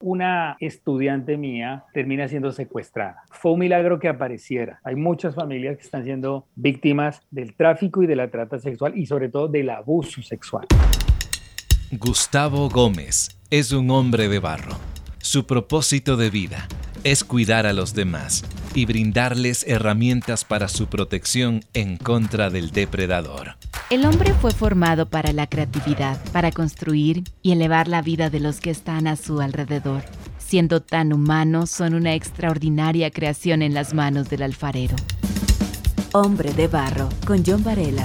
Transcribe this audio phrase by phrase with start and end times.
[0.00, 3.22] una estudiante mía termina siendo secuestrada.
[3.30, 4.80] Fue un milagro que apareciera.
[4.84, 9.06] Hay muchas familias que están siendo víctimas del tráfico y de la trata sexual y
[9.06, 10.66] sobre todo del abuso sexual.
[11.92, 14.76] Gustavo Gómez es un hombre de barro.
[15.18, 16.68] Su propósito de vida
[17.06, 18.42] es cuidar a los demás
[18.74, 23.54] y brindarles herramientas para su protección en contra del depredador.
[23.90, 28.58] El hombre fue formado para la creatividad, para construir y elevar la vida de los
[28.58, 30.02] que están a su alrededor.
[30.38, 34.96] Siendo tan humanos, son una extraordinaria creación en las manos del alfarero.
[36.12, 38.04] Hombre de Barro, con John Varela.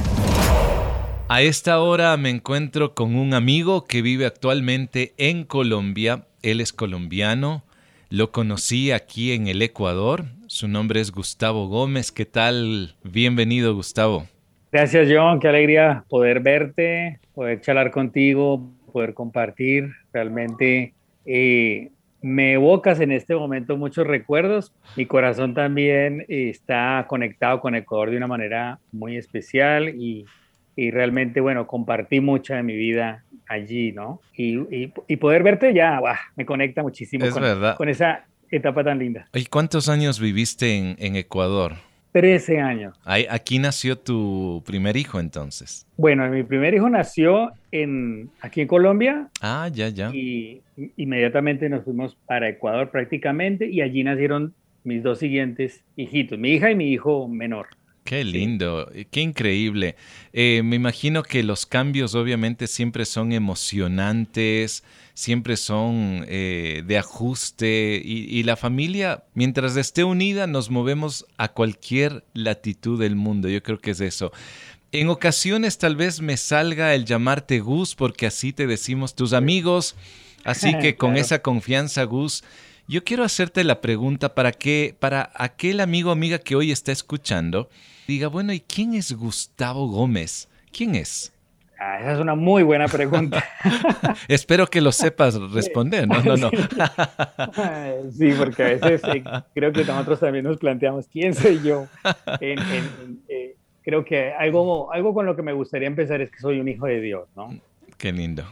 [1.27, 6.27] A esta hora me encuentro con un amigo que vive actualmente en Colombia.
[6.43, 7.63] Él es colombiano.
[8.11, 10.25] Lo conocí aquí en el Ecuador.
[10.47, 12.11] Su nombre es Gustavo Gómez.
[12.11, 12.93] ¿Qué tal?
[13.05, 14.27] Bienvenido, Gustavo.
[14.70, 15.39] Gracias, John.
[15.39, 19.91] Qué alegría poder verte, poder charlar contigo, poder compartir.
[20.11, 20.93] Realmente
[21.25, 24.73] eh, me evocas en este momento muchos recuerdos.
[24.98, 30.26] Mi corazón también está conectado con Ecuador de una manera muy especial y,
[30.90, 34.21] realmente, bueno, compartí mucha de mi vida allí, ¿no?
[34.35, 35.99] Y, poder verte ya,
[36.35, 37.26] me conecta muchísimo
[37.77, 39.27] con, esa etapa tan linda.
[39.34, 41.73] ¿Y cuántos años viviste en, en Ecuador?
[42.12, 42.99] 13 años.
[43.05, 45.88] Aquí nació tu primer hijo entonces.
[45.98, 49.29] Bueno, mi primer hijo nació en, aquí en Colombia.
[49.41, 50.12] Ah, ya, ya.
[50.13, 50.62] Y
[50.98, 56.71] inmediatamente nos fuimos para Ecuador prácticamente y allí nacieron mis dos siguientes hijitos, mi hija
[56.71, 57.68] y mi hijo menor.
[58.12, 59.95] Qué lindo, qué increíble.
[60.34, 68.01] Eh, me imagino que los cambios obviamente siempre son emocionantes, siempre son eh, de ajuste
[68.03, 73.47] y, la familia, mientras esté unida, nos movemos a cualquier latitud del mundo.
[73.47, 74.34] Yo creo que es eso.
[74.91, 79.95] En ocasiones tal vez me salga el llamarte Gus porque así te decimos tus amigos.
[80.44, 82.44] Así que con esa confianza, Gus,
[82.88, 86.91] yo quiero hacerte la pregunta para que, para aquel amigo o amiga que hoy está
[86.91, 87.69] escuchando,
[88.07, 90.50] diga, bueno, ¿y quién es Gustavo Gómez?
[90.72, 91.33] ¿Quién es?
[91.79, 93.44] Ah, esa es una muy buena pregunta.
[94.28, 96.22] Espero que lo sepas responder, ¿no?
[96.22, 96.51] No, no.
[98.11, 99.23] sí, porque a veces eh,
[99.55, 101.88] creo que nosotros también nos planteamos quién soy yo.
[102.39, 106.67] Eh, creo que algo, algo con lo que me gustaría empezar es que soy un
[106.67, 107.50] hijo de Dios, ¿no?
[108.01, 108.44] Qué lindo.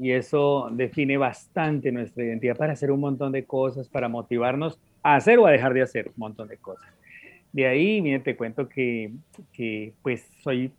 [0.00, 5.16] Y eso define bastante nuestra identidad para hacer un montón de cosas, para motivarnos a
[5.16, 6.88] hacer o a dejar de hacer un montón de cosas.
[7.52, 9.12] De ahí, miren, te cuento que,
[9.52, 10.72] que pues soy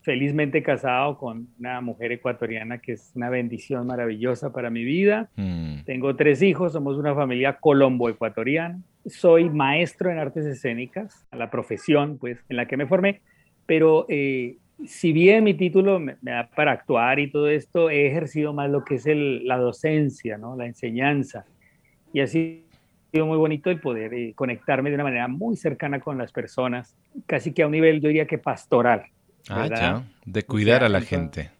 [0.00, 5.28] felizmente casado con una mujer ecuatoriana que es una bendición maravillosa para mi vida.
[5.36, 5.82] Mm.
[5.84, 8.80] Tengo tres hijos, somos una familia colombo-ecuatoriana.
[9.04, 13.20] Soy maestro en artes escénicas, la profesión pues en la que me formé,
[13.66, 18.52] pero eh, si bien mi título me, da para actuar y todo esto, he ejercido
[18.52, 20.56] más lo que es la docencia, ¿no?
[20.56, 21.46] la enseñanza.
[22.12, 22.64] Y así
[23.14, 26.96] sido muy bonito el poder eh, conectarme de una manera muy cercana con las personas,
[27.26, 29.04] casi que a un nivel, yo diría que pastoral.
[29.48, 31.50] Ah, ya, de cuidar a la gente.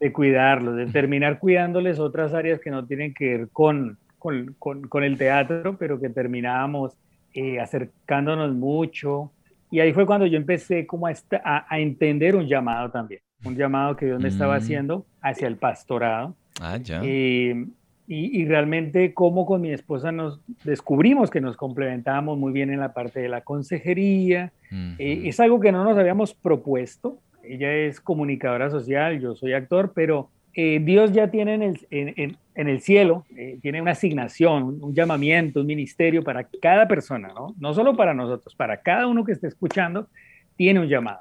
[0.00, 5.04] De cuidarlos, de terminar cuidándoles otras áreas que no tienen que ver con, con, con,
[5.04, 6.96] el teatro, pero que terminábamos
[7.34, 9.30] eh, acercándonos mucho.
[9.70, 13.96] Y ahí fue cuando yo empecé como a, a, entender un llamado también, un llamado
[13.96, 14.58] que Dios me estaba mm.
[14.58, 16.34] haciendo hacia el pastorado.
[16.60, 17.00] Ah, ya.
[17.04, 17.66] Eh,
[18.08, 22.80] y, y, realmente cómo con mi esposa nos descubrimos que nos complementábamos muy bien en
[22.80, 24.52] la parte de la consejería.
[24.98, 27.20] Eh, es algo que no nos habíamos propuesto.
[27.44, 32.36] Ella es comunicadora social, yo soy actor, pero eh, Dios ya tiene en el, en,
[32.54, 37.54] en, el cielo, eh, tiene una asignación, un, llamamiento, un ministerio para cada persona, ¿no?
[37.58, 40.08] No solo para nosotros, para cada uno que esté escuchando,
[40.56, 41.20] tiene un llamado.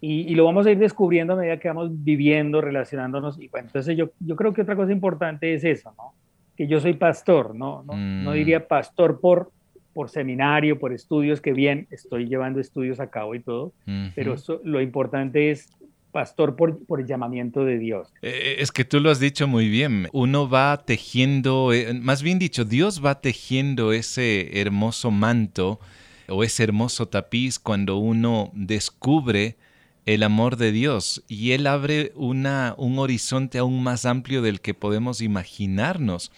[0.00, 3.40] Y, y, lo vamos a ir descubriendo a medida que vamos viviendo, relacionándonos.
[3.40, 6.12] Y bueno, entonces yo, yo creo que otra cosa importante es eso, ¿no?
[6.56, 8.34] que yo soy pastor, no, no, no mm.
[8.34, 9.52] diría pastor por,
[9.92, 13.72] por seminario, por estudios, que bien, estoy llevando estudios a cabo y todo,
[14.14, 15.70] pero lo importante es
[16.16, 18.08] pastor por, el llamamiento de Dios.
[18.22, 20.08] Eh, eh, es que tú lo has dicho muy bien.
[20.14, 25.78] Uno va tejiendo, eh, más bien dicho, Dios va tejiendo ese hermoso manto
[26.26, 29.58] o ese hermoso tapiz cuando uno descubre
[30.06, 34.72] el amor de Dios y Él abre una, un horizonte aún más amplio del que
[34.72, 36.32] podemos imaginarnos.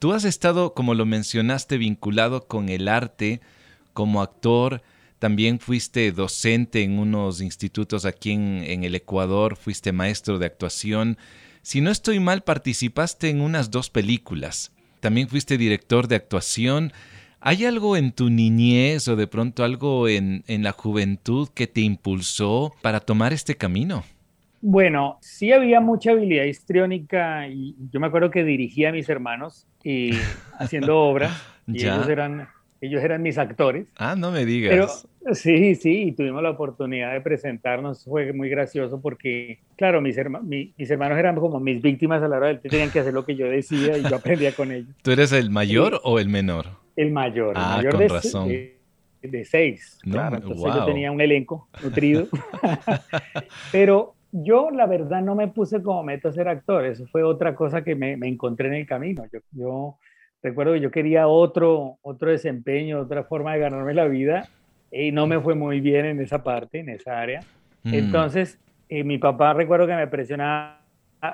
[0.00, 3.40] Tú has estado, como lo mencionaste, vinculado con el arte
[3.94, 4.82] como actor,
[5.18, 11.18] también fuiste docente en unos institutos aquí en, en el Ecuador, fuiste maestro de actuación.
[11.62, 14.72] Si no estoy mal, participaste en unas dos películas.
[15.00, 16.92] También fuiste director de actuación.
[17.46, 22.72] ¿Hay algo en tu niñez o de pronto algo en, la juventud que te impulsó
[22.80, 24.02] para tomar este camino?
[24.62, 29.66] Bueno, sí había mucha habilidad histriónica y yo me acuerdo que dirigía a mis hermanos
[29.82, 30.12] y
[30.58, 32.48] haciendo obras y ellos eran
[32.86, 33.86] ellos eran mis actores.
[33.96, 35.06] Ah, no me digas.
[35.22, 40.16] Pero sí, sí, y tuvimos la oportunidad de presentarnos, fue muy gracioso porque, claro, mis,
[40.42, 43.36] mis hermanos eran como mis víctimas a la hora del tenían que hacer lo que
[43.36, 44.94] yo decía y yo aprendía con ellos.
[45.02, 46.66] ¿Tú eres el mayor o el menor?
[46.96, 47.54] El mayor.
[47.56, 48.48] Ah, el mayor con de, razón.
[48.48, 49.98] De, seis.
[50.02, 52.28] claro, entonces yo tenía un elenco nutrido.
[53.72, 56.84] Pero yo, la verdad, no me puse como meta ser actor.
[56.84, 59.24] Eso fue otra cosa que me, me encontré en el camino.
[59.32, 59.98] Yo, yo
[60.44, 64.46] recuerdo que yo quería otro, otro desempeño, otra forma de ganarme la vida
[64.92, 67.40] y no me fue muy bien en esa parte, en esa área.
[67.82, 67.94] Mm.
[67.94, 68.60] Entonces,
[68.90, 70.80] eh, mi papá recuerdo que me presionaba,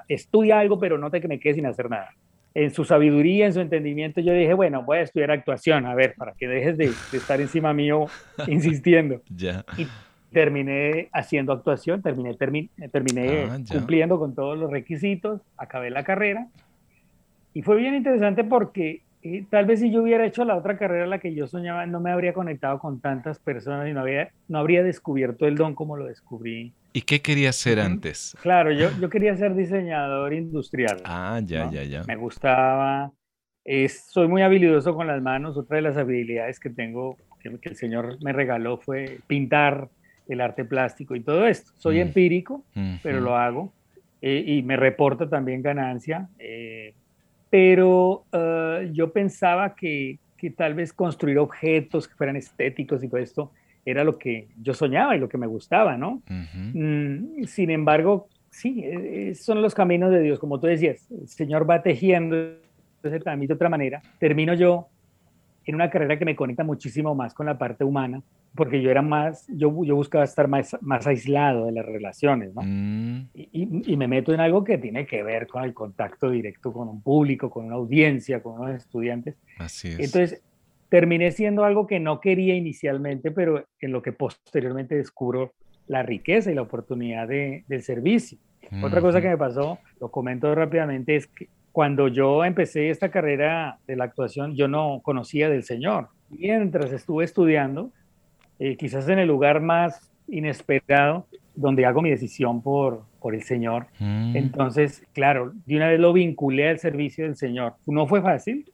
[0.09, 2.15] estudia algo, pero no te que me quede sin hacer nada.
[2.55, 6.15] En su sabiduría, en su entendimiento, yo dije, bueno, voy a estudiar actuación, a ver,
[6.17, 8.07] para que dejes de, estar encima mío
[8.47, 9.23] insistiendo.
[9.35, 9.65] Ya.
[9.77, 9.89] Y
[10.33, 12.37] terminé haciendo actuación, terminé,
[12.93, 16.47] terminé ah, cumpliendo con todos los requisitos, acabé la carrera
[17.55, 21.07] y fue bien interesante porque eh, tal vez si yo hubiera hecho la otra carrera,
[21.07, 24.59] la que yo soñaba, no me habría conectado con tantas personas y no, había, no
[24.59, 26.73] habría descubierto el don como lo descubrí.
[26.93, 28.37] ¿Y qué querías ser antes?
[28.43, 31.03] Claro, yo, yo quería ser diseñador industrial.
[31.05, 32.03] Ah, ya, ya, ya.
[32.05, 33.13] Me gustaba,
[33.89, 35.57] soy muy habilidoso con las manos.
[35.57, 39.89] Otra de las habilidades que tengo, que, el Señor me regaló, fue pintar
[40.29, 41.73] el arte plástico y todo esto.
[41.77, 42.01] Soy mm.
[42.01, 42.65] empírico,
[43.03, 43.73] pero lo hago.
[44.23, 46.29] Eh, y me reporta también ganancia.
[46.39, 46.95] Eh,
[47.51, 53.21] pero eh, yo pensaba que, que, tal vez construir objetos que fueran estéticos y todo
[53.21, 53.53] esto
[53.85, 56.23] era lo que yo soñaba y lo que me gustaba, ¿no?
[56.29, 61.69] Mm, sin embargo, sí, eh, son los caminos de Dios, como tú decías, el Señor
[61.69, 62.37] va tejiendo
[63.03, 64.03] ese camino de otra manera.
[64.19, 64.89] Termino yo
[65.71, 68.23] en una carrera que me conecta muchísimo más con la parte humana,
[68.55, 72.63] porque yo era más, yo, yo buscaba estar más, más aislado de las relaciones, ¿no?
[72.63, 73.29] Mm.
[73.35, 76.89] Y, y, me meto en algo que tiene que ver con el contacto directo con
[76.89, 79.37] un público, con una audiencia, con unos estudiantes.
[79.59, 80.01] Así es.
[80.01, 80.43] Entonces,
[80.89, 85.53] terminé siendo algo que no quería inicialmente, pero en lo que posteriormente descubro
[85.87, 88.39] la riqueza y la oportunidad de, del servicio.
[88.83, 93.79] Otra cosa que me pasó, lo comento rápidamente, es que cuando yo empecé esta carrera
[93.87, 96.09] de la actuación, yo no conocía del Señor.
[96.29, 97.91] Mientras estuve estudiando,
[98.59, 103.87] eh, quizás en el lugar más inesperado, donde hago mi decisión por, por el Señor.
[103.99, 104.37] Mm.
[104.37, 107.75] Entonces, claro, de una vez lo vinculé al servicio del Señor.
[107.87, 108.65] No fue fácil,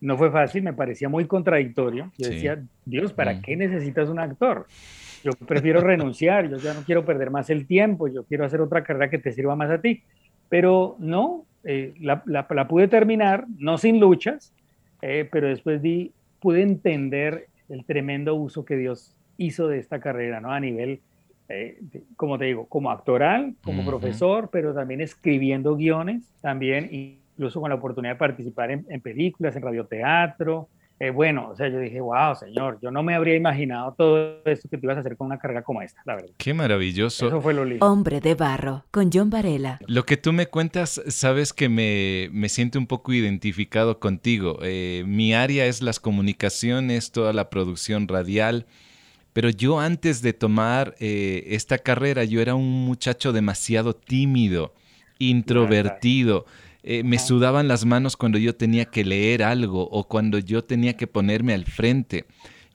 [0.00, 2.12] no fue fácil, me parecía muy contradictorio.
[2.18, 3.42] Yo decía, Dios, ¿para mm.
[3.42, 4.66] qué necesitas un actor?
[5.24, 8.84] Yo prefiero renunciar, yo ya no quiero perder más el tiempo, yo quiero hacer otra
[8.84, 10.02] carrera que te sirva más a ti.
[10.48, 14.52] Pero no, eh, la, la, pude terminar, no sin luchas,
[15.02, 20.40] eh, pero después di, pude entender el tremendo uso que Dios hizo de esta carrera,
[20.40, 20.52] ¿no?
[20.52, 21.00] A nivel,
[21.48, 21.80] eh,
[22.14, 27.74] como te digo, como actoral, como profesor, pero también escribiendo guiones, también incluso con la
[27.74, 32.34] oportunidad de participar en, en películas, en radioteatro, eh, bueno, o sea, yo dije, wow,
[32.34, 35.38] señor, yo no me habría imaginado todo esto que tú ibas a hacer con una
[35.38, 36.30] carrera como esta, la verdad.
[36.38, 37.26] Qué maravilloso.
[37.26, 37.84] Eso fue lo lindo.
[37.84, 39.78] Hombre de barro, con John Varela.
[39.86, 44.58] Lo que tú me cuentas, sabes que me, me siento un poco identificado contigo.
[44.62, 48.64] Eh, mi área es las comunicaciones, toda la producción radial.
[49.34, 54.72] Pero yo antes de tomar eh, esta carrera, yo era un muchacho demasiado tímido,
[55.18, 56.46] introvertido.
[56.88, 60.96] Eh, me sudaban las manos cuando yo tenía que leer algo o cuando yo tenía
[60.96, 62.26] que ponerme al frente.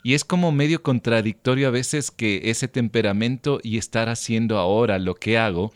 [0.04, 5.16] Y es como medio contradictorio a veces que ese temperamento y estar haciendo ahora lo
[5.16, 5.72] que hago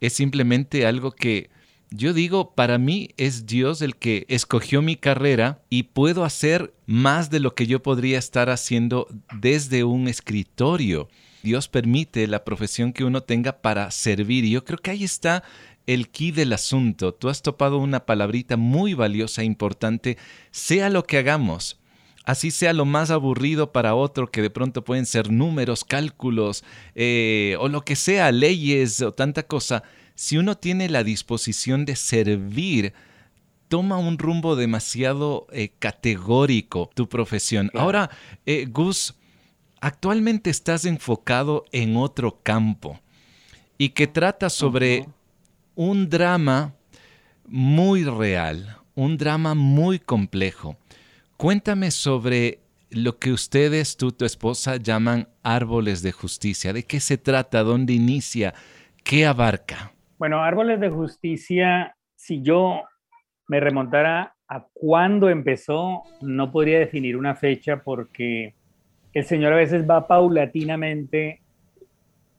[0.00, 1.48] es simplemente algo que
[1.90, 7.30] yo digo, para mí es Dios el que escogió mi carrera y puedo hacer más
[7.30, 9.06] de lo que yo podría estar haciendo
[9.40, 11.08] desde un escritorio.
[11.44, 14.44] Dios permite la profesión que uno tenga para servir.
[14.44, 15.44] Y yo creo que ahí está
[15.86, 17.14] el key del asunto.
[17.14, 20.18] Tú has topado una palabrita muy valiosa e importante,
[20.50, 21.80] sea lo que hagamos.
[22.24, 26.64] Así sea lo más aburrido para otro, que de pronto pueden ser números, cálculos,
[26.96, 29.84] eh, o lo que sea, leyes o tanta cosa.
[30.16, 32.94] Si uno tiene la disposición de servir,
[33.68, 37.70] toma un rumbo demasiado eh, categórico tu profesión.
[37.74, 38.10] Ahora,
[38.44, 39.14] eh, Gus,
[39.80, 42.98] actualmente estás enfocado en otro campo
[43.78, 45.06] y que trata sobre
[45.76, 46.74] un drama
[47.46, 50.76] muy real, un drama muy complejo.
[51.36, 56.72] Cuéntame sobre lo que ustedes, tú, tu esposa, llaman árboles de justicia.
[56.72, 57.62] ¿De qué se trata?
[57.62, 58.54] ¿Dónde inicia?
[59.04, 59.92] ¿Qué abarca?
[60.18, 62.82] Bueno, árboles de justicia, si yo
[63.46, 68.54] me remontara a cuándo empezó, no podría definir una fecha porque
[69.12, 71.42] el Señor a veces va paulatinamente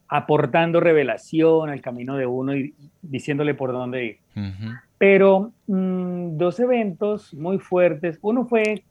[0.09, 4.17] aportando revelación al camino de uno y diciéndole por dónde ir.
[4.97, 8.17] Pero mm, dos eventos muy fuertes.
[8.21, 8.83] Uno fue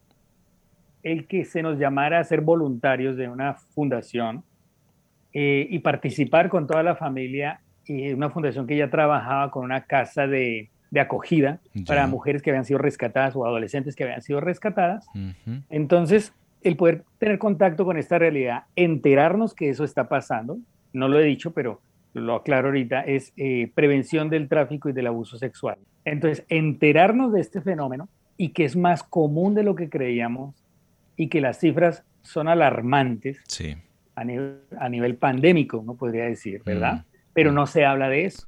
[1.03, 4.43] el que se nos llamara a ser voluntarios de una fundación
[5.33, 9.83] eh, y participar con toda la familia, y una fundación que ya trabajaba con una
[9.83, 15.07] casa de, acogida para mujeres que habían sido rescatadas o adolescentes que habían sido rescatadas.
[15.69, 16.33] Entonces,
[16.63, 20.59] el poder tener contacto con esta realidad, enterarnos que eso está pasando,
[20.97, 21.81] no lo he dicho, pero
[22.15, 25.79] lo aclaro ahorita, es eh, prevención del tráfico y del abuso sexual.
[26.05, 30.55] Entonces, enterarnos de este fenómeno y que es más común de lo que creíamos
[31.17, 33.39] y que las cifras son alarmantes
[34.15, 36.95] a, nivel, pandémico, no podría decir, ¿verdad?
[36.95, 37.05] Mm.
[37.35, 38.47] Pero no se habla de eso.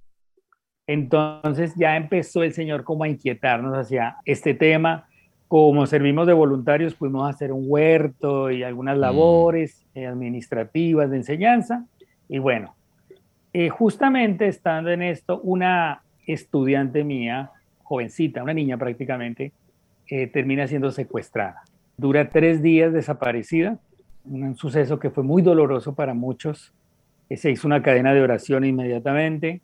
[0.87, 5.07] Entonces ya empezó el Señor como a inquietarnos hacia este tema.
[5.47, 9.01] Como servimos de voluntarios, pudimos hacer un huerto y algunas mm.
[9.01, 11.87] labores eh, administrativas de enseñanza.
[12.29, 12.75] Y bueno,
[13.53, 17.51] eh, justamente estando en esto, una estudiante mía,
[17.83, 19.53] jovencita, una niña prácticamente,
[20.09, 21.63] eh, termina siendo secuestrada.
[21.97, 23.79] Dura tres días desaparecida,
[24.25, 26.73] un suceso que fue muy doloroso para muchos.
[27.31, 29.63] Eh, se hizo una cadena de oración inmediatamente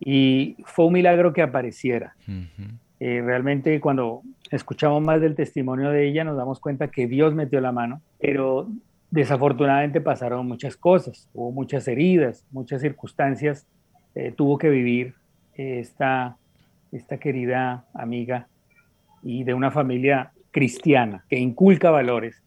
[0.00, 2.16] y fue un milagro que apareciera.
[2.98, 7.72] realmente cuando escuchamos más del testimonio de ella nos damos cuenta que Dios metió la
[7.72, 8.68] mano, pero
[9.10, 13.66] Desafortunadamente pasaron muchas cosas, hubo muchas heridas, muchas circunstancias,
[14.14, 15.14] eh, tuvo que vivir
[15.54, 16.36] eh, esta,
[16.92, 18.48] esta querida amiga
[19.22, 22.42] y de una familia cristiana que inculca valores.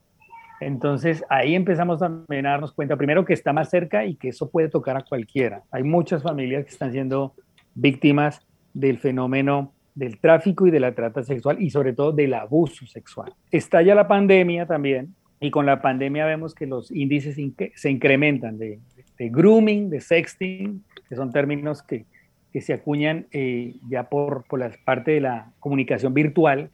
[0.61, 4.49] Entonces ahí empezamos también a darnos cuenta, primero que está más cerca y que eso
[4.49, 5.63] puede tocar a cualquiera.
[5.71, 7.33] Hay muchas familias que están siendo
[7.75, 8.39] víctimas
[8.73, 13.33] del fenómeno del tráfico y de la trata sexual y sobre todo del abuso sexual.
[13.51, 17.35] Estalla la pandemia también y con la pandemia vemos que los índices
[17.75, 18.79] se incrementan de,
[19.19, 22.05] grooming, de sexting, que son términos que,
[22.53, 26.69] que se acuñan eh, ya por, por la parte de la comunicación virtual,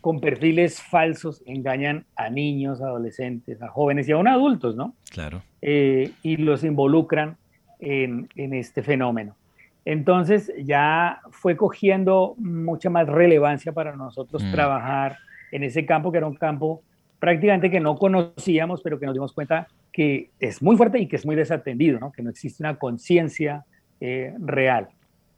[0.00, 4.94] con perfiles falsos, engañan a niños, adolescentes, a jóvenes y aún a adultos, ¿no?
[5.12, 5.42] Claro.
[5.62, 7.36] Eh, y los involucran
[7.78, 9.36] en, en, este fenómeno.
[9.84, 14.50] Entonces ya fue cogiendo mucha más relevancia para nosotros mm.
[14.50, 15.18] trabajar
[15.52, 16.82] en ese campo, que era un campo
[17.18, 21.16] prácticamente que no conocíamos, pero que nos dimos cuenta que es muy fuerte y que
[21.16, 23.64] es muy desatendido, que no existe una conciencia
[24.00, 24.88] eh, real.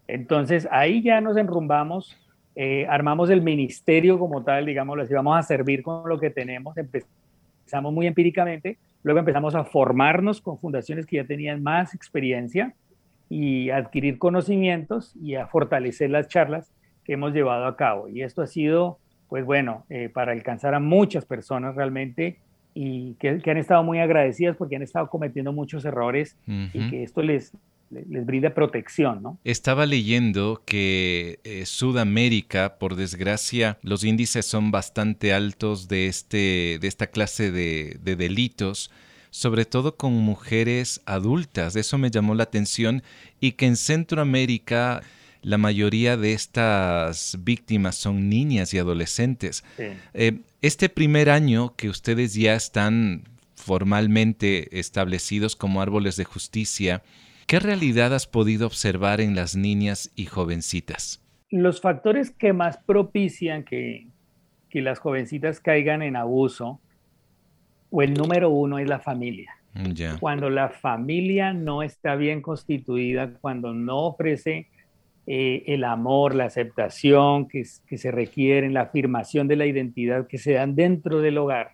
[0.06, 2.16] Entonces ahí ya nos enrumbamos,
[2.56, 6.76] eh, armamos el ministerio como tal, digamos, así, vamos a servir con lo que tenemos,
[6.76, 12.74] empezamos muy empíricamente, luego empezamos a formarnos con fundaciones que ya tenían más experiencia
[13.30, 16.70] y adquirir conocimientos y a fortalecer las charlas
[17.04, 18.08] que hemos llevado a cabo.
[18.08, 18.98] Y esto ha sido
[19.30, 22.38] pues bueno, eh, para alcanzar a muchas personas realmente
[22.74, 27.22] y que, han estado muy agradecidas porque han estado cometiendo muchos errores y que esto
[27.22, 27.52] les,
[27.90, 29.38] les brinda protección, ¿no?
[29.44, 36.88] Estaba leyendo que eh, Sudamérica, por desgracia, los índices son bastante altos de, este, de
[36.88, 38.90] esta clase de, de delitos
[39.32, 41.76] sobre todo con mujeres adultas.
[41.76, 43.04] Eso me llamó la atención
[43.38, 45.02] y que en Centroamérica
[45.42, 49.64] la mayoría de estas víctimas son niñas y adolescentes.
[50.14, 57.02] Eh, este primer año que ustedes ya están formalmente establecidos como árboles de justicia,
[57.46, 61.22] ¿qué realidad has podido observar en las niñas y jovencitas?
[61.50, 64.06] Los factores que más propician que,
[64.68, 66.80] que las jovencitas caigan en abuso,
[67.90, 69.56] o el número uno es la familia.
[69.74, 74.68] Mm, cuando la familia no está bien constituida, cuando no ofrece
[75.26, 80.54] eh, el amor, la aceptación que, se requieren, la afirmación de la identidad que se
[80.54, 81.72] dan dentro del hogar,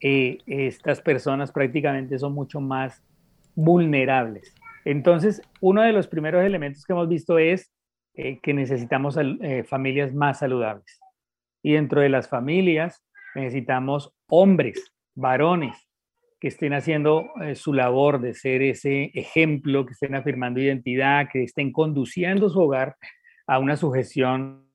[0.00, 3.02] eh, estas personas prácticamente son mucho más
[3.54, 4.54] vulnerables.
[4.84, 7.72] Entonces, uno de los primeros elementos que hemos visto es
[8.14, 9.18] eh, que necesitamos
[9.66, 11.00] familias más saludables.
[11.62, 13.02] Y dentro de las familias
[13.34, 15.76] necesitamos hombres, varones,
[16.44, 21.42] que estén haciendo eh, su labor de ser ese ejemplo, que estén afirmando identidad, que
[21.42, 22.96] estén conduciendo su hogar
[23.46, 24.68] a una sujeción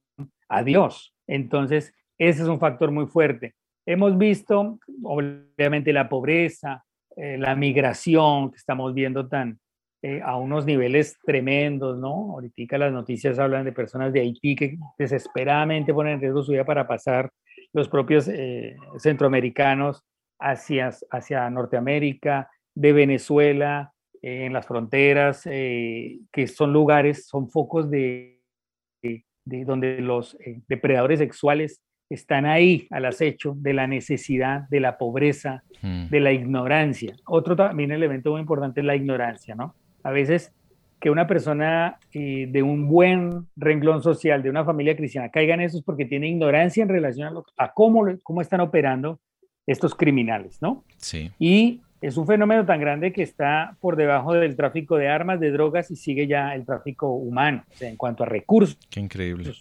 [0.47, 1.13] a Dios.
[1.27, 3.53] Entonces, ese es un factor muy fuerte.
[3.85, 6.83] Hemos visto, obviamente, la pobreza,
[7.15, 9.59] eh, la migración que estamos viendo tan
[10.01, 12.31] eh, a unos niveles tremendos, ¿no?
[12.31, 16.65] Ahorita las noticias hablan de personas de Haití que desesperadamente ponen en riesgo su vida
[16.65, 17.29] para pasar,
[17.73, 18.27] los propios
[18.97, 20.03] centroamericanos
[20.39, 27.89] hacia, hacia Norteamérica, de Venezuela, eh, en las fronteras, eh, que son lugares, son focos
[27.89, 28.41] de,
[29.01, 34.97] de, donde los eh, depredadores sexuales están ahí al acecho de la necesidad, de la
[34.97, 36.07] pobreza, mm.
[36.07, 37.15] de la ignorancia.
[37.25, 39.75] Otro también elemento muy importante es la ignorancia, ¿no?
[40.03, 40.53] A veces
[40.99, 45.77] que una persona de un buen renglón social, de una familia cristiana, caiga en eso
[45.77, 49.21] es porque tiene ignorancia en relación a, cómo, cómo están operando
[49.71, 50.83] estos criminales, ¿no?
[50.97, 51.31] Sí.
[51.37, 55.51] Y es un fenómeno tan grande que está por debajo del tráfico de armas, de
[55.51, 58.79] drogas y sigue ya el tráfico humano, o sea, en cuanto a recursos.
[58.89, 59.53] Qué increíble.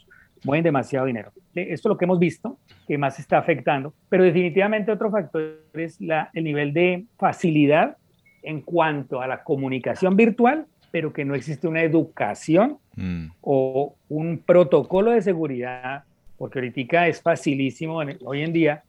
[0.45, 1.33] Mueven demasiado dinero.
[1.55, 6.01] Esto es lo que hemos visto, que más está afectando, pero definitivamente otro factor es
[6.01, 7.97] la, el nivel de facilidad
[8.43, 13.27] en cuanto a la comunicación virtual, pero que no existe una educación mm.
[13.43, 16.05] o un protocolo de seguridad,
[16.39, 18.85] porque ahorita es facilísimo hoy en día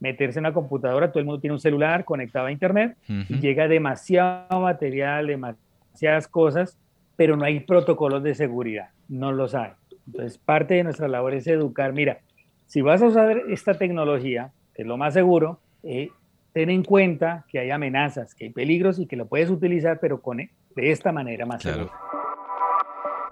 [0.00, 3.68] meterse en una computadora, todo el mundo tiene un celular conectado a internet y llega
[3.68, 6.78] demasiado material, demasiadas cosas,
[7.16, 9.72] pero no hay protocolos de seguridad, no los hay.
[10.06, 12.20] Entonces, parte de nuestra labor es educar, mira,
[12.66, 16.08] si vas a usar esta tecnología, que es lo más seguro, eh,
[16.52, 20.20] ten en cuenta que hay amenazas, que hay peligros y que lo puedes utilizar, pero
[20.20, 21.90] con, de esta manera más segura.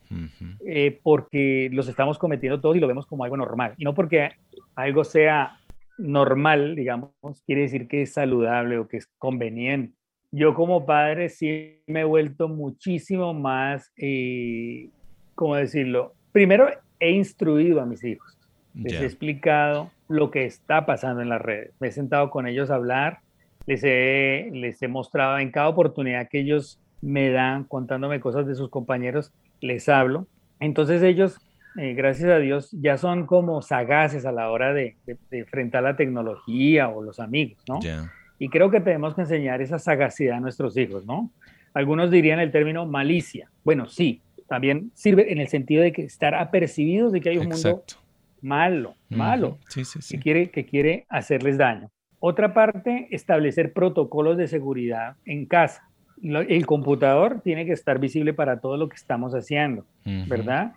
[0.66, 3.76] eh, porque los estamos cometiendo todos y lo vemos como algo normal.
[3.78, 4.32] Y no porque
[4.76, 5.60] algo sea
[5.98, 7.12] normal, digamos,
[7.46, 10.01] quiere decir que es saludable o que es conveniente
[10.32, 14.90] yo como padre sí me he vuelto muchísimo más, eh,
[15.36, 16.14] ¿cómo decirlo?
[16.32, 16.70] Primero
[17.00, 18.38] he instruido a mis hijos,
[18.74, 22.70] les he explicado lo que está pasando en las redes, me he sentado con ellos
[22.70, 23.20] a hablar,
[23.66, 28.56] les he, les he mostrado en cada oportunidad que ellos me dan contándome cosas de
[28.56, 30.28] sus compañeros, les hablo.
[30.60, 31.40] Entonces ellos,
[31.78, 34.96] eh, gracias a Dios, ya son como sagaces a la hora de,
[35.32, 37.80] enfrentar la tecnología o los amigos, ¿no?
[38.42, 41.30] Y creo que tenemos que enseñar esa sagacidad a nuestros hijos, ¿no?
[41.76, 43.52] Algunos dirían el término malicia.
[43.64, 47.50] Bueno, sí, también sirve en el sentido de que estar apercibidos de que hay un
[47.50, 47.84] mundo
[48.42, 49.60] malo, malo,
[50.10, 51.92] Que, quiere, que quiere hacerles daño.
[52.20, 55.88] Otra parte, establecer protocolos de seguridad en casa.
[56.24, 59.86] El computador tiene que estar visible para todo lo que estamos haciendo,
[60.28, 60.74] ¿verdad?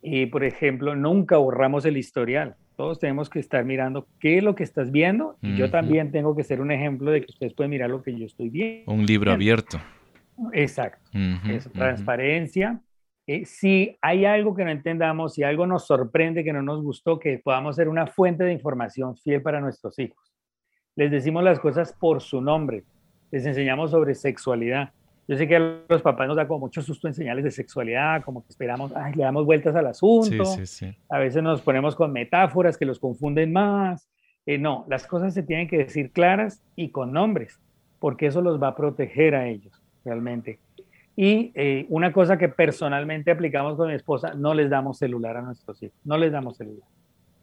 [0.00, 2.56] Y, por ejemplo, nunca borramos el historial.
[2.76, 6.34] Todos tenemos que estar mirando qué es lo que estás viendo y yo también tengo
[6.34, 8.90] que ser un ejemplo de que ustedes pueden mirar lo que yo estoy viendo.
[8.90, 9.78] Un libro abierto.
[10.52, 11.10] Exacto.
[11.48, 12.80] es transparencia.
[13.26, 17.18] Eh, si hay algo que no entendamos, si algo nos sorprende, que no nos gustó,
[17.18, 20.34] que podamos ser una fuente de información fiel para nuestros hijos.
[20.96, 22.84] Les decimos las cosas por su nombre.
[23.30, 24.92] Les enseñamos sobre sexualidad.
[25.28, 28.22] Yo sé que a los papás nos da como mucho susto en señales de sexualidad,
[28.24, 30.42] como que esperamos, ay, le damos vueltas al asunto.
[31.08, 34.08] A veces nos ponemos con metáforas que los confunden más.
[34.46, 37.60] Eh, no, las cosas se tienen que decir claras y con nombres,
[38.00, 40.58] porque eso los va a proteger a ellos, realmente.
[41.14, 45.42] Y eh, una cosa que personalmente aplicamos con mi esposa, no les damos celular a
[45.42, 46.88] nuestros hijos, no les damos celular.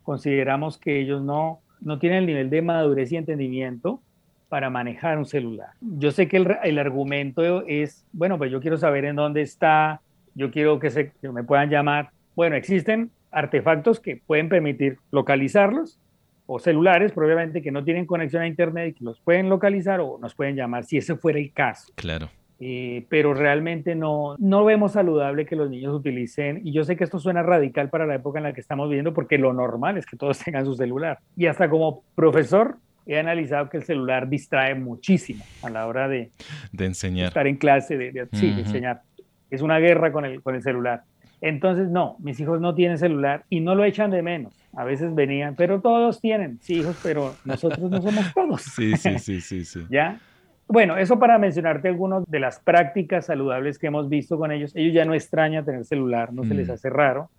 [0.03, 4.01] Consideramos que ellos no, no tienen el nivel de madurez y entendimiento
[4.49, 5.69] para manejar un celular.
[5.79, 10.01] Yo sé que el, argumento es, bueno, pues yo quiero saber en dónde está,
[10.33, 12.09] yo quiero que, se, me puedan llamar.
[12.35, 15.99] Bueno, existen artefactos que pueden permitir localizarlos
[16.47, 20.17] o celulares probablemente que no tienen conexión a internet y que los pueden localizar o
[20.19, 21.93] nos pueden llamar si ese fuera el caso.
[21.95, 22.29] Claro.
[22.61, 27.05] Eh, pero realmente no, no vemos saludable que los niños utilicen, y yo sé que
[27.05, 30.05] esto suena radical para la época en la que estamos viviendo, porque lo normal es
[30.05, 31.19] que todos tengan su celular.
[31.37, 32.77] Y hasta como profesor,
[33.09, 36.31] he analizado que el celular distrae muchísimo a la hora de,
[36.71, 37.29] de enseñar.
[37.29, 39.01] Estar en clase, de, sí, de enseñar.
[39.49, 41.03] Es una guerra con el, con el celular.
[41.41, 44.53] Entonces, no, mis hijos no tienen celular y no lo echan de menos.
[44.75, 48.61] A veces venían, pero todos tienen, sí, hijos, pero nosotros no somos todos.
[48.61, 49.85] Sí, sí, sí, sí, sí.
[49.89, 50.19] ¿Ya?
[50.67, 54.71] Bueno, eso para mencionarte algunas de las prácticas saludables que hemos visto con ellos.
[54.75, 56.71] Ellos ya no extrañan tener celular, no se les mm.
[56.71, 57.31] hace raro.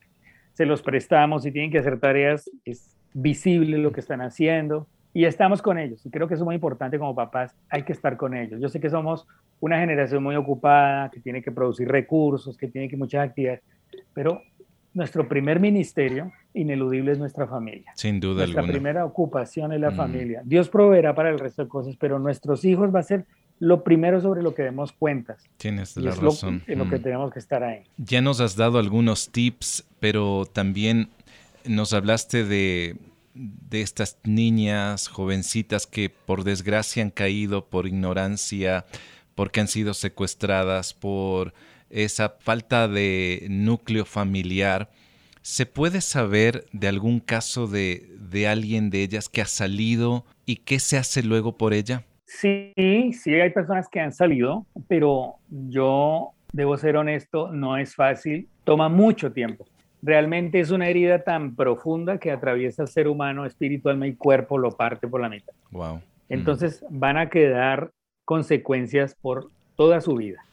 [0.55, 5.25] Se los prestamos y tienen que hacer tareas, es visible lo que están haciendo y
[5.25, 6.05] estamos con ellos.
[6.07, 8.61] Y creo que eso es muy importante como papás, hay que estar con ellos.
[8.61, 9.27] Yo sé que somos
[9.61, 13.63] una generación muy ocupada, que tiene que producir recursos, que tiene que muchas actividades,
[14.15, 14.43] pero
[14.93, 17.93] nuestro primer ministerio ineludible es nuestra familia.
[17.95, 18.73] Sin duda nuestra alguna.
[18.73, 19.97] primera ocupación es la mm.
[19.97, 20.43] familia.
[20.45, 23.27] Dios proveerá para el resto de cosas, pero nuestros hijos va a ser
[23.61, 25.45] lo primero sobre lo que demos cuentas.
[25.59, 26.63] Tienes la razón.
[26.67, 27.03] Lo, en lo que mm.
[27.03, 27.83] tenemos que estar ahí.
[27.99, 31.09] Ya nos has dado algunos tips, pero también
[31.67, 32.97] nos hablaste de,
[33.35, 38.85] de estas niñas jovencitas que por desgracia han caído por ignorancia,
[39.35, 41.55] porque han sido secuestradas, por
[41.89, 44.91] esa falta de núcleo familiar.
[45.43, 50.57] ¿Se puede saber de algún caso de, de alguien de ellas que ha salido y
[50.57, 52.05] qué se hace luego por ella?
[52.27, 52.73] Sí,
[53.13, 58.89] sí hay personas que han salido, pero yo debo ser honesto, no es fácil, toma
[58.89, 59.67] mucho tiempo.
[60.03, 64.59] Realmente es una herida tan profunda que atraviesa el ser humano, espíritu, alma y cuerpo,
[64.59, 65.53] lo parte por la mitad.
[65.71, 66.01] Wow.
[66.29, 67.91] Entonces van a quedar
[68.25, 70.45] consecuencias por toda su vida.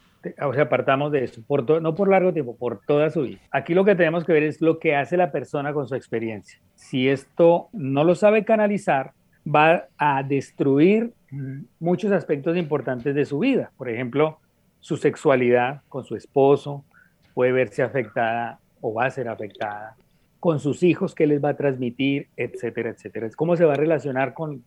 [0.42, 3.40] O sea, apartamos de eso, por no por largo tiempo, por toda su vida.
[3.52, 6.60] Aquí lo que tenemos que ver es lo que hace la persona con su experiencia.
[6.76, 9.12] Si esto no lo sabe canalizar,
[9.48, 11.14] va a destruir
[11.80, 13.72] muchos aspectos importantes de su vida.
[13.78, 14.40] Por ejemplo,
[14.80, 16.84] su sexualidad con su esposo
[17.34, 19.96] puede verse afectada o va a ser afectada,
[20.40, 23.28] con sus hijos, qué les va a transmitir, etcétera, etcétera.
[23.28, 24.64] Es cómo se va a relacionar con,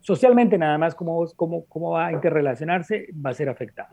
[0.00, 3.90] socialmente nada más, cómo, cómo, cómo va a interrelacionarse, va a ser afectado.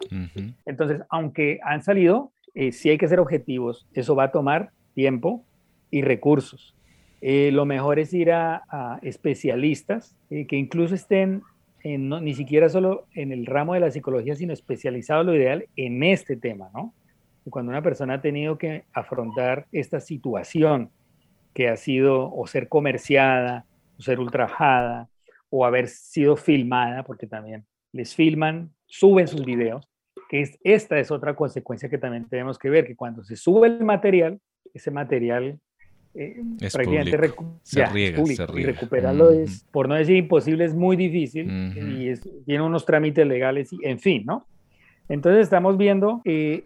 [0.65, 5.43] Entonces, aunque han salido, eh, sí hay que ser objetivos, eso va a tomar tiempo
[5.91, 6.75] y recursos.
[7.21, 11.41] Eh, lo mejor es ir a, especialistas eh, que incluso estén
[11.83, 15.65] en, no, ni siquiera solo en el ramo de la psicología, sino especializados, lo ideal,
[15.75, 16.93] en este tema, ¿no?
[17.49, 20.89] Cuando una persona ha tenido que afrontar esta situación
[21.53, 23.65] que ha sido o ser comerciada,
[23.97, 25.09] o ser ultrajada,
[25.49, 29.87] o haber sido filmada, porque también les filman, suben sus videos,
[30.29, 33.67] que es, esta es otra consecuencia que también tenemos que ver, que cuando se sube
[33.67, 34.39] el material,
[34.73, 35.59] ese material
[36.13, 37.11] eh, prácticamente
[37.63, 38.59] se, riega, se riega.
[38.59, 42.13] y recuperarlo es, por no decir imposible, es muy difícil y
[42.45, 44.47] tiene unos trámites legales, y, en fin, ¿no?
[45.07, 46.65] Entonces estamos viendo eh,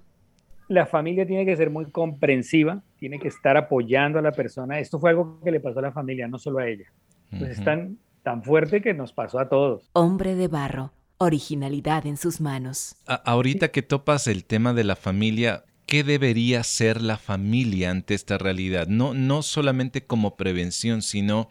[0.70, 4.80] la familia tiene que ser muy comprensiva, tiene que estar apoyando a la persona.
[4.80, 6.86] Esto fue algo que le pasó a la familia, no solo a ella.
[7.32, 9.90] Pues es tan, tan fuerte que nos pasó a todos.
[9.94, 12.96] Hombre de barro, originalidad en sus manos.
[13.08, 18.38] ahorita que topas el tema de la familia, ¿qué debería ser la familia ante esta
[18.38, 18.88] realidad?
[18.88, 21.50] No, no solamente como prevención, sino,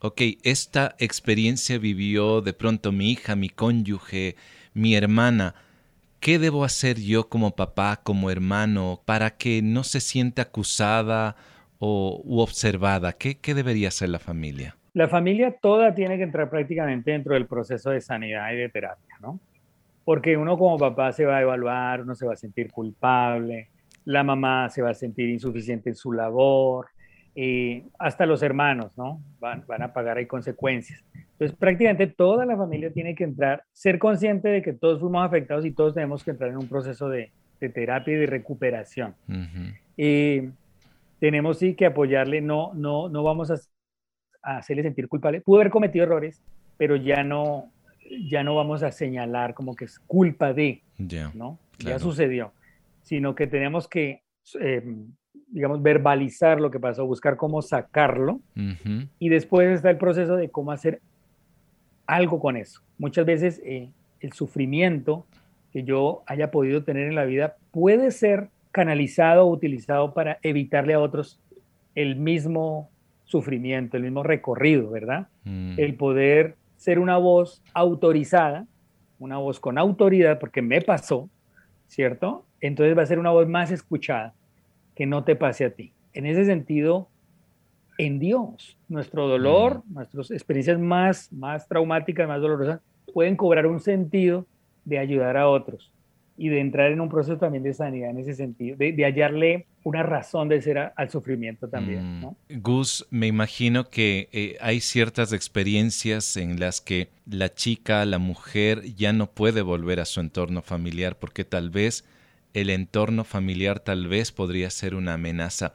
[0.00, 4.36] ok, esta experiencia vivió de pronto mi hija, mi cónyuge,
[4.74, 5.54] mi hermana
[6.20, 11.34] ¿Qué debo hacer yo como papá, como hermano, para que no se sienta acusada
[11.78, 13.14] o u observada?
[13.14, 14.76] ¿Qué, ¿Qué debería hacer la familia?
[14.92, 19.16] La familia toda tiene que entrar prácticamente dentro del proceso de sanidad y de terapia,
[19.22, 19.40] ¿no?
[20.04, 23.70] Porque uno como papá se va a evaluar, uno se va a sentir culpable,
[24.04, 26.88] la mamá se va a sentir insuficiente en su labor,
[27.34, 29.22] y hasta los hermanos, ¿no?
[29.38, 31.04] Van, van a pagar ahí consecuencias.
[31.14, 35.64] Entonces, prácticamente toda la familia tiene que entrar, ser consciente de que todos fuimos afectados
[35.64, 39.14] y todos tenemos que entrar en un proceso de, terapia y de recuperación.
[39.96, 40.50] y
[41.18, 43.56] tenemos sí que apoyarle, no, no, no vamos a,
[44.42, 45.40] hacerle sentir culpable.
[45.40, 46.42] Pudo haber cometido errores,
[46.76, 47.70] pero ya no,
[48.28, 50.82] ya no vamos a señalar como que es culpa de,
[51.34, 51.58] ¿no?
[51.78, 52.52] Ya sucedió,
[53.02, 54.22] sino que tenemos que
[54.60, 55.12] em,
[55.50, 58.40] digamos, verbalizar lo que pasó, buscar cómo sacarlo.
[59.18, 61.00] Y después está el proceso de cómo hacer
[62.06, 62.80] algo con eso.
[62.98, 65.26] Muchas veces eh, el sufrimiento
[65.72, 70.94] que yo haya podido tener en la vida puede ser canalizado o utilizado para evitarle
[70.94, 71.40] a otros
[71.94, 72.90] el mismo
[73.24, 75.28] sufrimiento, el mismo recorrido, ¿verdad?
[75.44, 75.74] Mm.
[75.78, 78.66] El poder ser una voz autorizada,
[79.18, 81.28] una voz con autoridad, porque me pasó,
[81.88, 82.44] ¿cierto?
[82.60, 84.34] Entonces va a ser una voz más escuchada
[85.00, 85.94] que no te pase a ti.
[86.12, 87.08] En ese sentido,
[87.96, 92.80] en Dios, nuestro dolor, nuestras experiencias más, más traumáticas, más dolorosas,
[93.14, 94.44] pueden cobrar un sentido
[94.84, 95.90] de ayudar a otros
[96.36, 100.02] y de entrar en un proceso también de sanidad en ese sentido, de, hallarle una
[100.02, 102.20] razón de ser al sufrimiento también.
[102.20, 102.36] ¿no?
[102.50, 102.60] Mm.
[102.60, 108.82] Gus, me imagino que eh, hay ciertas experiencias en las que la chica, la mujer,
[108.96, 112.04] ya no puede volver a su entorno familiar porque tal vez
[112.54, 115.74] el entorno familiar tal vez podría ser una amenaza.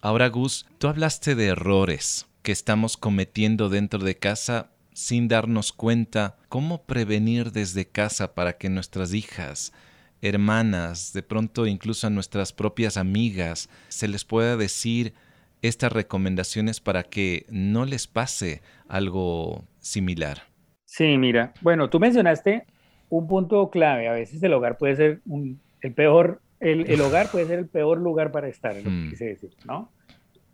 [0.00, 6.36] Ahora, Gus, tú hablaste de errores que estamos cometiendo dentro de casa sin darnos cuenta.
[6.48, 9.72] ¿Cómo prevenir desde casa para que nuestras hijas,
[10.20, 15.14] hermanas, de pronto incluso a nuestras propias amigas, se les pueda decir
[15.62, 20.42] estas recomendaciones para que no les pase algo similar?
[20.84, 22.66] Sí, mira, bueno, tú mencionaste
[23.08, 24.08] un punto clave.
[24.08, 27.98] A veces el hogar puede ser un el peor, el, hogar puede ser el peor
[27.98, 29.10] lugar para estar, lo que mm.
[29.10, 29.90] quise decir, ¿no?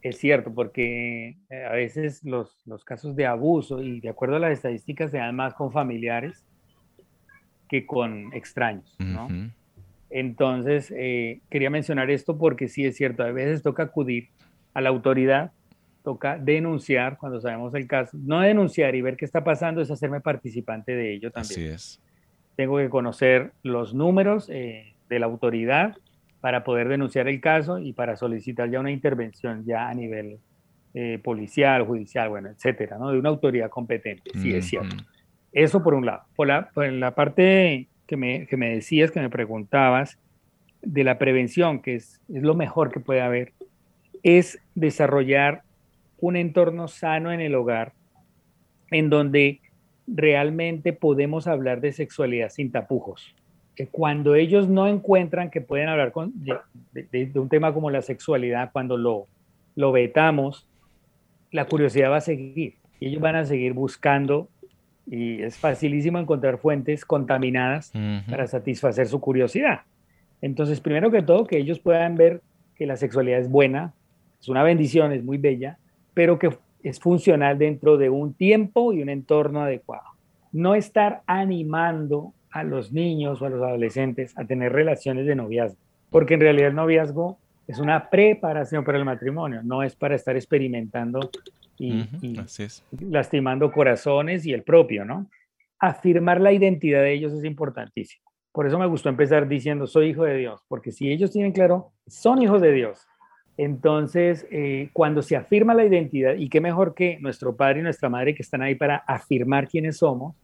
[0.01, 4.39] Es cierto, porque eh, a veces los, los, casos de abuso, y de acuerdo a
[4.39, 6.45] las estadísticas, se dan más con familiares
[7.69, 9.29] que con extraños, ¿no?
[10.11, 14.29] Entonces, eh, quería mencionar esto porque sí es cierto, a veces toca acudir
[14.73, 15.53] a la autoridad,
[16.03, 18.17] toca denunciar cuando sabemos el caso.
[18.19, 21.61] No denunciar y ver qué está pasando es hacerme participante de ello también.
[21.61, 22.01] Así es.
[22.57, 25.97] Tengo que conocer los números eh, de la autoridad
[26.41, 30.39] para poder denunciar el caso y para solicitar ya una intervención ya a nivel
[30.95, 33.11] eh, policial, judicial, bueno, etcétera, ¿no?
[33.11, 34.97] De una autoridad competente, sí es cierto.
[35.53, 36.23] Eso por un lado.
[36.37, 40.19] Por la, por la parte que me, que me decías, que me preguntabas,
[40.83, 43.53] de la prevención, que es, es lo mejor que puede haber,
[44.23, 45.63] es desarrollar
[46.21, 47.93] un entorno sano en el hogar
[48.91, 49.61] en donde
[50.07, 53.35] realmente podemos hablar de sexualidad sin tapujos.
[53.79, 58.71] Que cuando ellos no encuentran que pueden hablar con, de, un tema como la sexualidad,
[58.73, 59.29] cuando lo,
[59.77, 60.67] lo vetamos,
[61.53, 62.75] la curiosidad va a seguir.
[62.99, 64.49] Y ellos van a seguir buscando
[65.07, 67.93] y es facilísimo encontrar fuentes contaminadas
[68.29, 69.83] para satisfacer su curiosidad.
[70.41, 72.43] Entonces, primero que todo, que ellos puedan ver
[72.75, 73.95] que la sexualidad es buena,
[74.41, 75.79] es una bendición, es muy bella,
[76.15, 76.51] pero que
[76.83, 80.09] es funcional dentro de un tiempo y un entorno adecuado.
[80.51, 85.79] No estar animando a los niños o a los adolescentes a tener relaciones de noviazgo,
[86.11, 90.37] porque en realidad el noviazgo es una preparación para el matrimonio, no es para estar
[90.37, 91.31] experimentando
[91.79, 92.05] y,
[93.11, 95.27] lastimando corazones y el propio, ¿no?
[95.79, 98.25] Afirmar la identidad de ellos es importantísimo.
[98.53, 101.93] Por eso me gustó empezar diciendo, soy hijo de Dios, porque si ellos tienen claro,
[102.07, 103.07] son hijos de Dios.
[103.59, 108.09] Entonces, eh, cuando se afirma la identidad, y qué mejor que nuestro padre y nuestra
[108.09, 110.35] madre que están ahí para afirmar quiénes somos,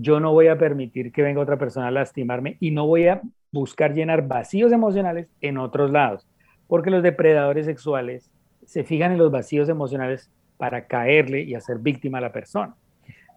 [0.00, 3.20] yo no voy a permitir que venga otra persona a lastimarme y no voy a
[3.52, 6.26] buscar llenar vacíos emocionales en otros lados,
[6.66, 8.30] porque los depredadores sexuales
[8.64, 12.74] se fijan en los vacíos emocionales para caerle y hacer víctima a la persona.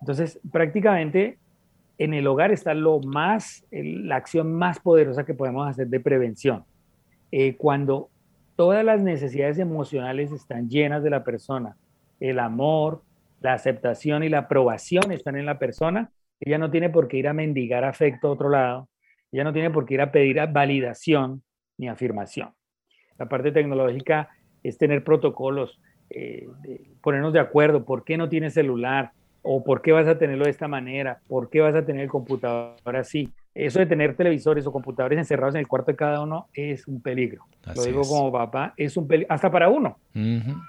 [0.01, 1.37] Entonces, prácticamente
[1.97, 6.63] en el hogar está lo más, la acción más poderosa que podemos hacer de prevención.
[7.31, 8.09] Eh, cuando
[8.55, 11.77] todas las necesidades emocionales están llenas de la persona,
[12.19, 13.03] el amor,
[13.39, 16.09] la aceptación y la aprobación están en la persona,
[16.41, 18.89] ella no tiene por qué ir a mendigar afecto a otro lado,
[19.31, 21.43] ella no tiene por qué ir a pedir validación
[21.77, 22.49] ni afirmación.
[23.17, 24.29] La parte tecnológica
[24.63, 26.47] es tener protocolos, eh,
[27.01, 29.11] ponernos de acuerdo, ¿por qué no tienes celular?
[29.43, 31.19] ¿O por qué vas a tenerlo de esta manera?
[31.27, 33.31] ¿Por qué vas a tener el computador así?
[33.55, 37.01] Eso de tener televisores o computadores encerrados en el cuarto de cada uno es un
[37.01, 37.45] peligro.
[37.75, 39.97] Lo digo como papá, es un peligro, hasta para uno,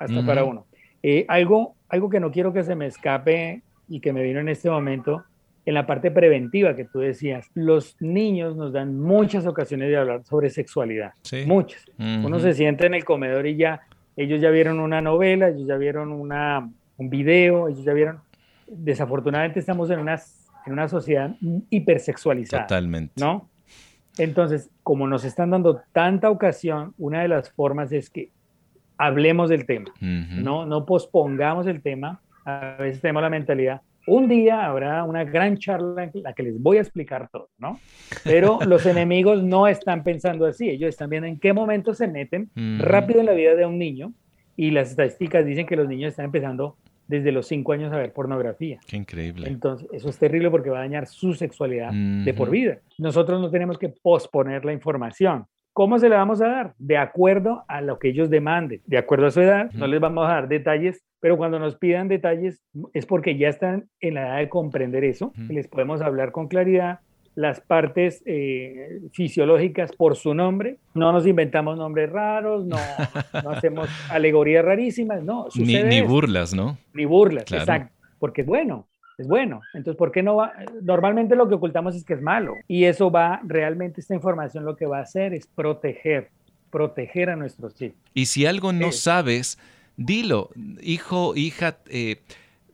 [0.00, 0.66] hasta para uno.
[1.02, 4.48] Eh, algo, algo que no quiero que se me escape y que me vino en
[4.48, 5.24] este momento,
[5.64, 10.25] en la parte preventiva que tú decías, los niños nos dan muchas ocasiones de hablar
[10.25, 11.12] sobre sexualidad,
[11.46, 11.85] muchas.
[11.98, 13.83] Uno se siente en el comedor y ya
[14.16, 18.20] ellos ya vieron una novela, ellos ya vieron una, un video, ellos ya vieron...
[18.66, 20.20] Desafortunadamente estamos en una,
[20.66, 21.35] en una sociedad
[21.70, 22.66] hipersexualizada.
[22.66, 23.12] Totalmente.
[23.20, 23.48] ¿No?
[24.18, 28.31] Entonces, como nos están dando tanta ocasión, una de las formas es que
[28.98, 30.66] hablemos del tema, ¿no?
[30.66, 32.20] No pospongamos el tema.
[32.44, 36.60] A veces tenemos la mentalidad, un día habrá una gran charla en la que les
[36.60, 37.78] voy a explicar todo, ¿no?
[38.24, 42.50] Pero los enemigos no están pensando así, ellos están viendo en qué momento se meten
[42.78, 44.12] rápido en la vida de un niño
[44.56, 48.12] y las estadísticas dicen que los niños están empezando desde los cinco años a ver
[48.12, 48.78] pornografía.
[48.86, 49.48] Qué increíble.
[49.48, 52.78] Entonces, eso es terrible porque va a dañar su sexualidad de por vida.
[52.98, 55.46] Nosotros no tenemos que posponer la información.
[55.72, 56.74] ¿Cómo se le vamos a dar?
[56.78, 60.26] De acuerdo a lo que ellos demanden, de acuerdo a su edad, no les vamos
[60.26, 64.38] a dar detalles, pero cuando nos pidan detalles es porque ya están en la edad
[64.38, 67.00] de comprender eso, les podemos hablar con claridad
[67.35, 72.76] las partes eh, fisiológicas por su nombre, no nos inventamos nombres raros, no,
[73.42, 75.46] no hacemos alegorías rarísimas, no.
[75.54, 76.76] Ni, ni, burlas, ¿no?
[76.92, 78.87] Ni burlas, exacto, porque bueno,
[79.18, 79.61] es bueno.
[79.75, 80.53] Entonces, ¿por qué no va?
[80.83, 82.57] Normalmente lo que ocultamos es que es malo.
[82.68, 86.31] Y eso va, realmente esta información lo que va a hacer es proteger,
[86.70, 87.96] proteger a nuestros hijos.
[88.14, 89.59] Y si algo no sabes,
[89.96, 92.20] dilo, hijo, hija, eh,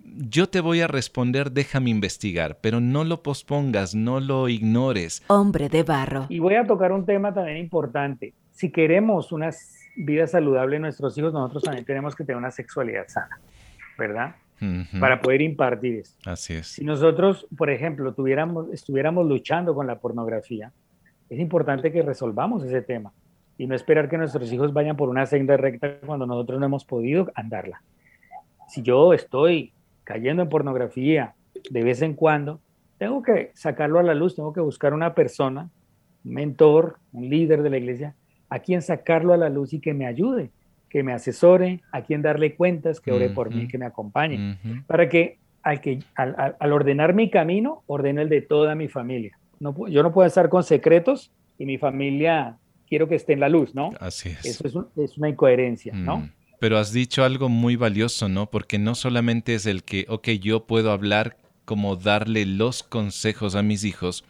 [0.04, 5.22] yo te voy a responder, déjame investigar, pero no lo pospongas, no lo ignores.
[5.26, 6.26] Hombre de barro.
[6.28, 8.32] Y voy a tocar un tema también importante.
[8.52, 9.50] Si queremos una
[9.96, 13.38] vida saludable en nuestros hijos, nosotros también tenemos que tener una sexualidad sana,
[13.98, 14.34] ¿verdad?
[14.98, 16.16] Para poder impartir eso.
[16.24, 16.68] Así es.
[16.68, 20.72] Si nosotros, por ejemplo, tuviéramos, estuviéramos luchando con la pornografía,
[21.28, 23.12] es importante que resolvamos ese tema
[23.56, 26.84] y no esperar que nuestros hijos vayan por una senda recta cuando nosotros no hemos
[26.84, 27.82] podido andarla.
[28.68, 29.72] Si yo estoy
[30.04, 31.34] cayendo en pornografía
[31.70, 32.60] de vez en cuando,
[32.98, 35.70] tengo que sacarlo a la luz, tengo que buscar una persona,
[36.24, 38.14] un mentor, un líder de la iglesia,
[38.48, 40.50] a quien sacarlo a la luz y que me ayude
[40.88, 45.08] que me asesore, a quien darle cuentas, que ore por mí, que me acompañe, para
[45.08, 49.38] que al, que al, ordenar mi camino, ordene el de toda mi familia.
[49.60, 52.56] No, yo no puedo estar con secretos y mi familia
[52.88, 53.90] quiero que esté en la luz, ¿no?
[54.00, 54.46] Así es.
[54.64, 56.18] Eso es, una incoherencia, ¿no?
[56.18, 56.30] Mm.
[56.60, 58.50] Pero has dicho algo muy valioso, ¿no?
[58.50, 63.62] Porque no solamente es el que, ok, yo puedo hablar como darle los consejos a
[63.62, 64.24] mis hijos,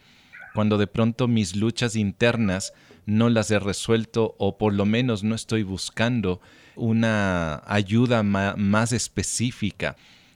[0.53, 2.73] cuando de pronto mis luchas internas
[3.09, 6.39] no las he resuelto o por lo menos no estoy buscando
[6.75, 9.95] una ayuda más específica.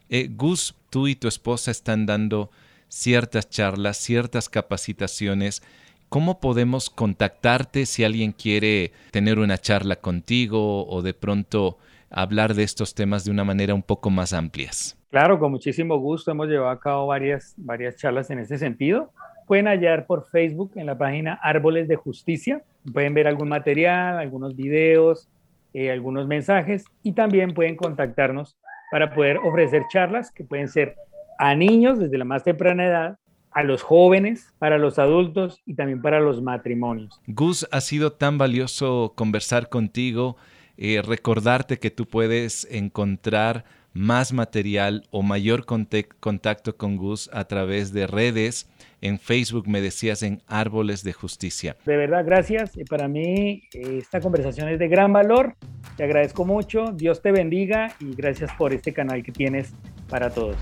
[0.10, 2.52] Eh, Gus, tú y tu esposa están dando
[2.90, 5.64] ciertas charlas, ciertas capacitaciones.
[6.10, 11.78] ¿Cómo podemos contactarte si alguien quiere tener una charla contigo o de pronto
[12.10, 14.98] hablar de estos temas de una manera un poco más amplias?
[15.10, 16.32] Claro, con muchísimo gusto.
[16.32, 19.12] Hemos llevado a cabo varias, varias charlas en ese sentido
[19.48, 22.64] pueden hallar por Facebook en la página Árboles de Justicia.
[22.92, 25.30] Pueden ver algún material, algunos videos,
[25.74, 28.58] eh, algunos mensajes y también pueden contactarnos
[28.92, 30.96] para poder ofrecer charlas que pueden ser
[31.40, 33.18] a niños desde la más temprana edad,
[33.52, 37.20] a los jóvenes, para los adultos y también para los matrimonios.
[37.28, 40.38] Gus, ha sido tan valioso conversar contigo,
[40.78, 47.94] eh, recordarte que tú puedes encontrar más material o mayor contacto con Gus a través
[47.94, 48.68] de redes.
[49.02, 51.78] En Facebook me decías en Árboles de Justicia.
[51.86, 52.72] De verdad, gracias.
[52.90, 55.56] Para mí esta conversación es de gran valor.
[55.98, 56.92] Te agradezco mucho.
[56.94, 59.74] Dios te bendiga y gracias por este canal que tienes
[60.10, 60.58] para todos.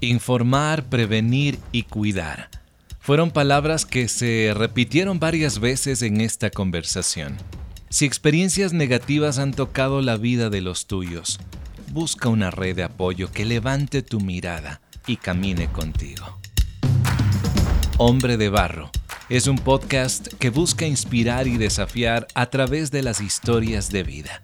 [0.00, 2.50] Informar, prevenir y cuidar.
[2.98, 7.36] Fueron palabras que se repitieron varias veces en esta conversación.
[7.88, 11.38] Si experiencias negativas han tocado la vida de los tuyos,
[11.92, 16.38] busca una red de apoyo que levante tu mirada y camine contigo.
[17.96, 18.90] Hombre de Barro
[19.28, 24.42] es un podcast que busca inspirar y desafiar a través de las historias de vida.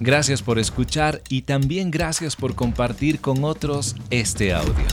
[0.00, 4.86] Gracias por escuchar y también gracias por compartir con otros este audio.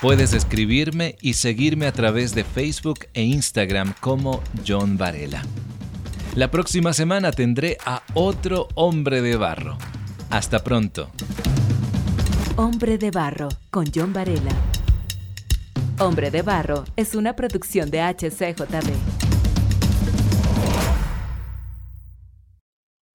[0.00, 5.42] Puedes escribirme y seguirme a través de Facebook e Instagram como John Varela.
[6.38, 9.76] La próxima semana tendré a otro hombre de barro.
[10.30, 11.10] Hasta pronto.
[12.54, 14.52] Hombre de barro con John Varela.
[15.98, 19.27] Hombre de barro es una producción de HCJB.